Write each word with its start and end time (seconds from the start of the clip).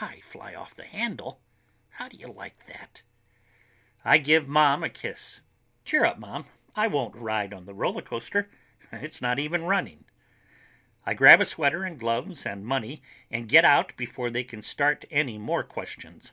I 0.00 0.20
fly 0.22 0.54
off 0.54 0.74
the 0.74 0.86
handle! 0.86 1.38
How 1.90 2.08
do 2.08 2.16
you 2.16 2.28
like 2.32 2.64
that? 2.64 3.02
I 4.06 4.16
give 4.16 4.48
Mom 4.48 4.82
a 4.82 4.88
kiss. 4.88 5.42
"Cheer 5.84 6.06
up, 6.06 6.18
Mom. 6.18 6.46
I 6.74 6.86
won't 6.86 7.14
ride 7.14 7.52
on 7.52 7.66
the 7.66 7.74
roller 7.74 8.00
coaster. 8.00 8.50
It's 8.90 9.20
not 9.20 9.38
even 9.38 9.64
running." 9.64 10.06
I 11.04 11.12
grab 11.12 11.42
a 11.42 11.44
sweater 11.44 11.84
and 11.84 12.00
gloves 12.00 12.46
and 12.46 12.64
money 12.64 13.02
and 13.30 13.50
get 13.50 13.66
out 13.66 13.94
before 13.98 14.30
they 14.30 14.44
can 14.44 14.62
start 14.62 15.04
anymore 15.10 15.62
questions. 15.62 16.32